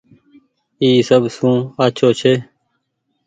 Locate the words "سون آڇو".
1.35-2.09